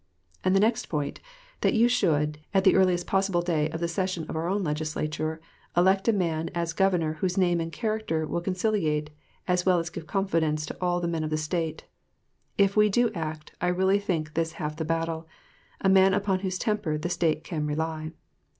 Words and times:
And 0.43 0.55
the 0.55 0.59
next 0.59 0.87
point, 0.87 1.19
that 1.61 1.75
you 1.75 1.87
should, 1.87 2.39
at 2.55 2.63
the 2.63 2.73
earliest 2.75 3.05
possible 3.05 3.43
day 3.43 3.69
of 3.69 3.79
the 3.79 3.87
session 3.87 4.25
of 4.27 4.35
our 4.35 4.47
own 4.47 4.63
Legislature, 4.63 5.39
elect 5.77 6.07
a 6.07 6.11
man 6.11 6.49
as 6.55 6.73
governor 6.73 7.13
whose 7.21 7.37
name 7.37 7.59
and 7.61 7.71
character 7.71 8.25
will 8.25 8.41
conciliate 8.41 9.11
as 9.47 9.63
well 9.63 9.77
as 9.77 9.91
give 9.91 10.07
confidence 10.07 10.65
to 10.65 10.77
all 10.81 10.99
the 11.01 11.07
men 11.07 11.23
of 11.23 11.29
the 11.29 11.37
State, 11.37 11.85
if 12.57 12.75
we 12.75 12.89
do 12.89 13.11
act, 13.13 13.51
I 13.61 13.67
really 13.67 13.99
think 13.99 14.33
this 14.33 14.53
half 14.53 14.75
the 14.75 14.85
battle, 14.85 15.27
a 15.81 15.87
man 15.87 16.15
upon 16.15 16.39
whose 16.39 16.57
temper 16.57 16.97
the 16.97 17.07
State 17.07 17.43
can 17.43 17.67
rely. 17.67 18.11